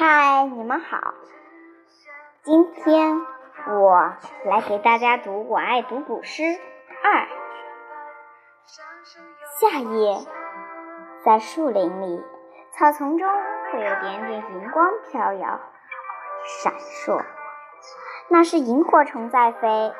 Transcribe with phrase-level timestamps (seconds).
[0.00, 1.12] 嗨，你们好！
[2.42, 3.20] 今天
[3.68, 4.14] 我
[4.46, 6.42] 来给大家读《我爱读古诗
[7.04, 7.20] 二》。
[9.60, 10.26] 夏夜，
[11.22, 12.24] 在树林里、
[12.72, 13.28] 草丛中，
[13.70, 15.60] 会有点点荧光飘摇、
[16.62, 17.22] 闪烁，
[18.28, 19.92] 那是萤火虫在飞。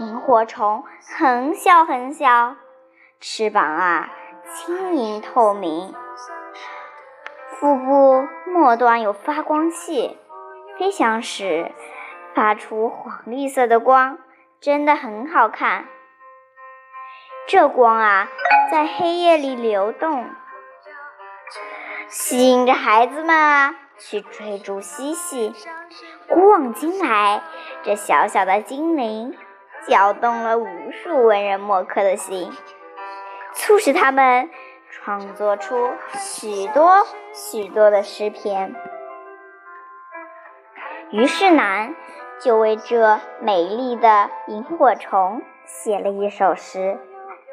[0.00, 0.84] 萤火虫
[1.16, 2.56] 很小很小，
[3.20, 4.10] 翅膀啊
[4.52, 5.94] 轻盈透明。
[7.62, 10.18] 腹部末端有发光器，
[10.76, 11.70] 飞翔时
[12.34, 14.18] 发出黄绿色的光，
[14.60, 15.84] 真的很好看。
[17.46, 18.28] 这光啊，
[18.68, 20.28] 在黑夜里流动，
[22.08, 25.54] 吸引着孩子们啊去追逐嬉戏。
[26.26, 27.44] 古往今来，
[27.84, 29.38] 这小小的精灵
[29.86, 32.50] 搅动了无数文人墨客的心，
[33.54, 34.50] 促使他们。
[34.92, 35.74] 创作出
[36.12, 36.86] 许多
[37.32, 38.76] 许多的诗篇，
[41.10, 41.96] 于是南
[42.40, 47.00] 就为这美丽的萤火虫写了一首诗，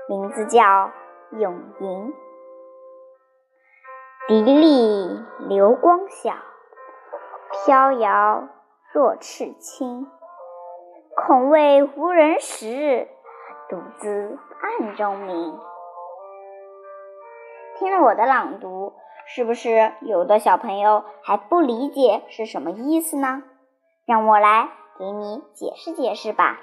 [0.09, 0.61] 名字叫
[1.31, 2.07] 《咏萤》。
[4.27, 6.33] 笛丽流光小，
[7.51, 8.49] 飘摇
[8.91, 10.11] 若赤青。
[11.15, 13.07] 恐为无人识，
[13.69, 15.57] 独自暗中明。
[17.80, 18.91] 听了我的朗读，
[19.25, 23.41] 是不是有的小朋友还不理解是什么意思呢？
[24.05, 26.59] 让我来给你解释解释吧。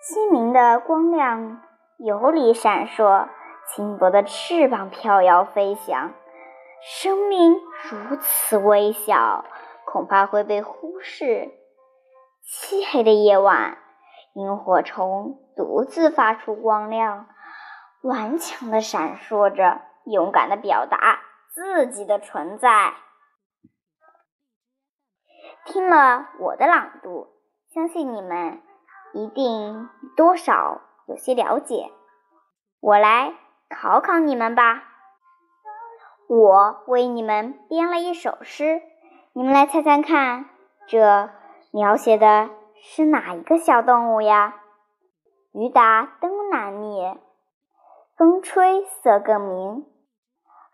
[0.00, 1.60] 清明的光亮
[1.98, 3.28] 游离闪烁，
[3.68, 6.14] 轻薄的翅膀飘摇飞翔，
[6.80, 7.52] 生命
[7.90, 9.44] 如此微小，
[9.84, 11.50] 恐怕会被忽视。
[12.42, 13.76] 漆黑的夜晚，
[14.32, 17.26] 萤火虫独自发出光亮。
[18.04, 22.92] 顽强的闪烁着，勇敢的表达自己的存在。
[25.64, 27.28] 听了我的朗读，
[27.72, 28.60] 相信你们
[29.14, 29.88] 一定
[30.18, 31.90] 多少有些了解。
[32.80, 33.32] 我来
[33.70, 34.82] 考考你们吧。
[36.28, 38.82] 我为你们编了一首诗，
[39.32, 40.50] 你们来猜猜看，
[40.86, 41.30] 这
[41.72, 42.50] 描写的
[42.82, 44.56] 是哪一个小动物呀？
[45.54, 47.18] 雨打灯难灭。
[48.16, 49.86] 风吹色更明。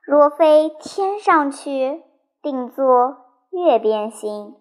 [0.03, 2.03] 若非天上去，
[2.43, 3.17] 定做
[3.51, 4.57] 月边星。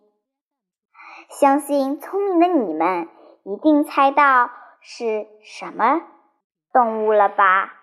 [1.30, 3.08] 相信聪明的你们
[3.44, 4.50] 一定猜到
[4.82, 6.02] 是什么
[6.72, 7.79] 动物了吧？